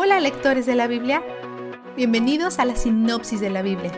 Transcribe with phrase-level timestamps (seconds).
[0.00, 1.24] Hola lectores de la Biblia,
[1.96, 3.90] bienvenidos a la sinopsis de la Biblia.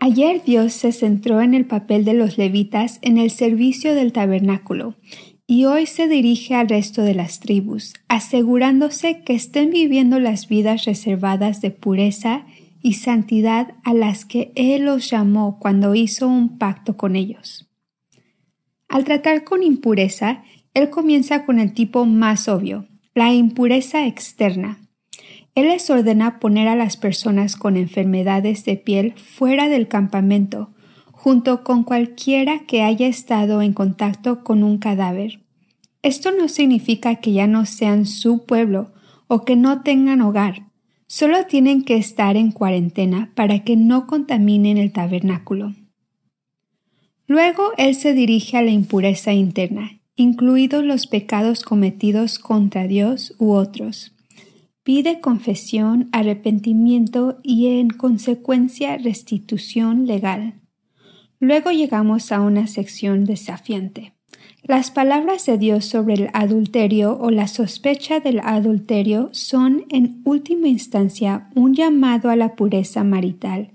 [0.00, 4.94] Ayer Dios se centró en el papel de los levitas en el servicio del tabernáculo
[5.46, 10.86] y hoy se dirige al resto de las tribus, asegurándose que estén viviendo las vidas
[10.86, 12.46] reservadas de pureza
[12.80, 17.69] y santidad a las que Él los llamó cuando hizo un pacto con ellos.
[18.90, 24.78] Al tratar con impureza, Él comienza con el tipo más obvio, la impureza externa.
[25.54, 30.74] Él les ordena poner a las personas con enfermedades de piel fuera del campamento,
[31.10, 35.40] junto con cualquiera que haya estado en contacto con un cadáver.
[36.02, 38.92] Esto no significa que ya no sean su pueblo
[39.26, 40.70] o que no tengan hogar,
[41.12, 45.74] Solo tienen que estar en cuarentena para que no contaminen el tabernáculo.
[47.30, 53.52] Luego él se dirige a la impureza interna, incluidos los pecados cometidos contra Dios u
[53.52, 54.16] otros.
[54.82, 60.54] Pide confesión, arrepentimiento y en consecuencia restitución legal.
[61.38, 64.12] Luego llegamos a una sección desafiante.
[64.64, 70.66] Las palabras de Dios sobre el adulterio o la sospecha del adulterio son en última
[70.66, 73.70] instancia un llamado a la pureza marital,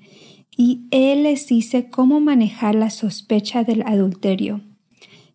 [0.57, 4.61] y Él les dice cómo manejar la sospecha del adulterio.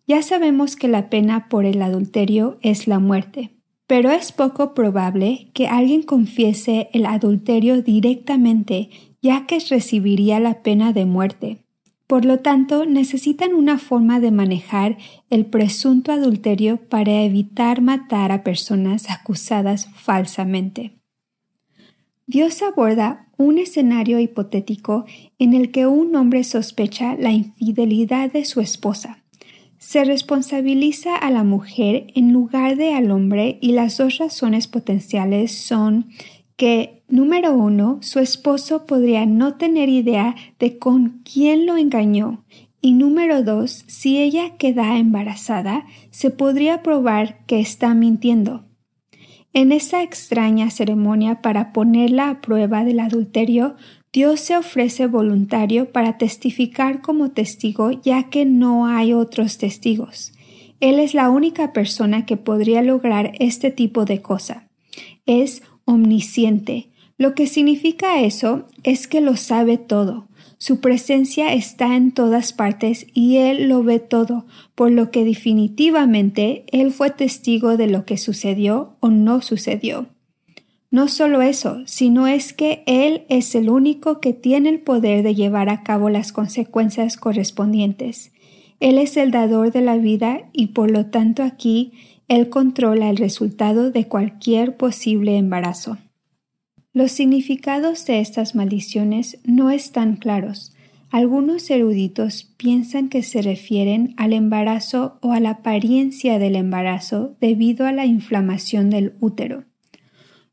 [0.07, 3.51] Ya sabemos que la pena por el adulterio es la muerte,
[3.87, 8.89] pero es poco probable que alguien confiese el adulterio directamente,
[9.21, 11.63] ya que recibiría la pena de muerte.
[12.07, 14.97] Por lo tanto, necesitan una forma de manejar
[15.29, 21.00] el presunto adulterio para evitar matar a personas acusadas falsamente.
[22.31, 25.03] Dios aborda un escenario hipotético
[25.37, 29.21] en el que un hombre sospecha la infidelidad de su esposa.
[29.79, 35.51] Se responsabiliza a la mujer en lugar de al hombre y las dos razones potenciales
[35.51, 36.07] son
[36.55, 42.45] que Número uno, su esposo podría no tener idea de con quién lo engañó.
[42.79, 48.63] Y número dos, si ella queda embarazada, se podría probar que está mintiendo.
[49.53, 53.75] En esa extraña ceremonia para ponerla a prueba del adulterio,
[54.13, 60.33] Dios se ofrece voluntario para testificar como testigo ya que no hay otros testigos.
[60.79, 64.69] Él es la única persona que podría lograr este tipo de cosa.
[65.25, 70.27] Es omnisciente, lo que significa eso es que lo sabe todo.
[70.61, 74.45] Su presencia está en todas partes y Él lo ve todo,
[74.75, 80.05] por lo que definitivamente Él fue testigo de lo que sucedió o no sucedió.
[80.91, 85.33] No solo eso, sino es que Él es el único que tiene el poder de
[85.33, 88.31] llevar a cabo las consecuencias correspondientes.
[88.79, 91.93] Él es el dador de la vida y por lo tanto aquí
[92.27, 95.97] Él controla el resultado de cualquier posible embarazo.
[96.93, 100.73] Los significados de estas maldiciones no están claros.
[101.09, 107.85] Algunos eruditos piensan que se refieren al embarazo o a la apariencia del embarazo debido
[107.85, 109.63] a la inflamación del útero.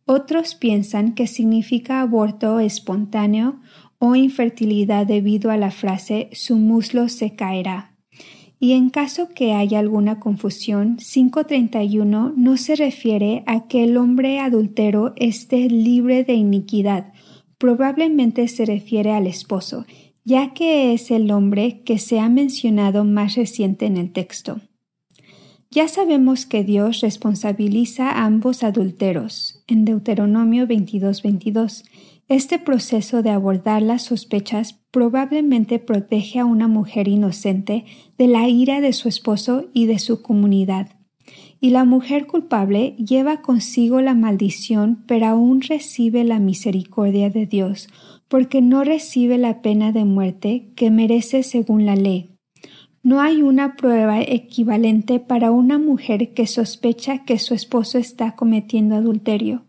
[0.05, 3.61] Otros piensan que significa aborto espontáneo
[3.99, 7.88] o infertilidad debido a la frase su muslo se caerá
[8.61, 14.41] y en caso que haya alguna confusión, 531 no se refiere a que el hombre
[14.41, 17.13] adultero esté libre de iniquidad,
[17.59, 19.87] probablemente se refiere al esposo,
[20.25, 24.61] ya que es el hombre que se ha mencionado más reciente en el texto.
[25.71, 31.85] Ya sabemos que Dios responsabiliza a ambos adulteros en Deuteronomio 22:22
[32.29, 37.85] este proceso de abordar las sospechas probablemente protege a una mujer inocente
[38.19, 40.89] de la ira de su esposo y de su comunidad.
[41.61, 47.89] Y la mujer culpable lleva consigo la maldición, pero aún recibe la misericordia de Dios,
[48.29, 52.31] porque no recibe la pena de muerte que merece según la ley.
[53.03, 58.97] No hay una prueba equivalente para una mujer que sospecha que su esposo está cometiendo
[58.97, 59.68] adulterio.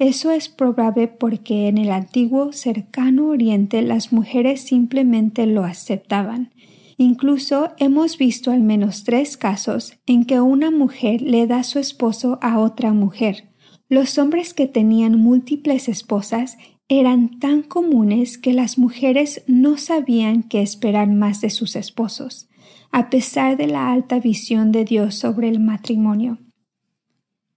[0.00, 6.54] Eso es probable porque en el antiguo cercano oriente las mujeres simplemente lo aceptaban.
[6.96, 12.38] Incluso hemos visto al menos tres casos en que una mujer le da su esposo
[12.40, 13.50] a otra mujer.
[13.90, 16.56] Los hombres que tenían múltiples esposas
[16.88, 22.48] eran tan comunes que las mujeres no sabían qué esperar más de sus esposos,
[22.90, 26.38] a pesar de la alta visión de Dios sobre el matrimonio.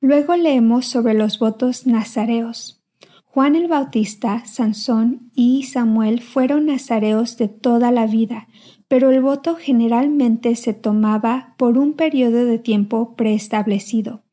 [0.04, 2.84] Luego leemos sobre los votos nazareos.
[3.24, 8.50] Juan el Bautista, Sansón y Samuel fueron nazareos de toda la vida,
[8.90, 14.24] pero el voto generalmente se tomaba por un periodo de tiempo preestablecido.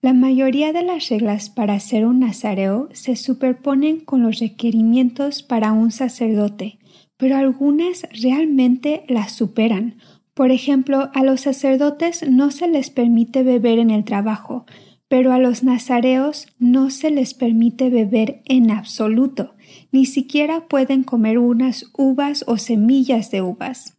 [0.00, 5.72] La mayoría de las reglas para ser un nazareo se superponen con los requerimientos para
[5.72, 6.78] un sacerdote,
[7.16, 9.96] pero algunas realmente las superan.
[10.34, 14.64] Por ejemplo, a los sacerdotes no se les permite beber en el trabajo,
[15.08, 19.54] pero a los nazareos no se les permite beber en absoluto,
[19.90, 23.96] ni siquiera pueden comer unas uvas o semillas de uvas.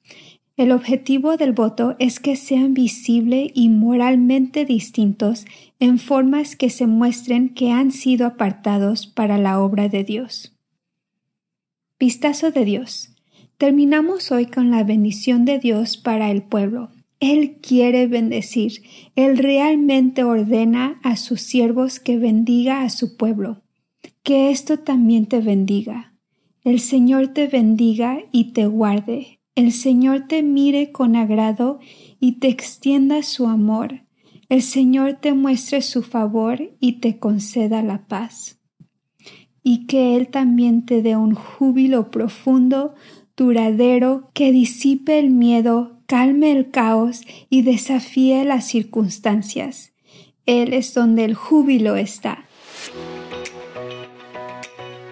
[0.55, 5.45] El objetivo del voto es que sean visible y moralmente distintos
[5.79, 10.53] en formas que se muestren que han sido apartados para la obra de Dios.
[11.97, 13.15] Vistazo de Dios.
[13.57, 16.91] Terminamos hoy con la bendición de Dios para el pueblo.
[17.19, 18.81] Él quiere bendecir.
[19.15, 23.63] Él realmente ordena a sus siervos que bendiga a su pueblo.
[24.23, 26.13] Que esto también te bendiga.
[26.63, 31.79] El Señor te bendiga y te guarde el Señor te mire con agrado
[32.17, 34.05] y te extienda su amor.
[34.47, 38.61] El Señor te muestre su favor y te conceda la paz.
[39.61, 42.93] Y que Él también te dé un júbilo profundo,
[43.39, 49.93] duradero, que disipe el miedo, calme el caos y desafíe las circunstancias.
[50.45, 52.43] Él es donde el júbilo está.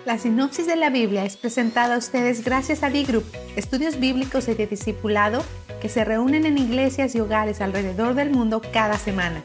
[0.06, 3.24] La sinopsis de la Biblia es presentada a ustedes gracias a B-Group,
[3.56, 5.44] estudios bíblicos y de discipulado
[5.82, 9.44] que se reúnen en iglesias y hogares alrededor del mundo cada semana.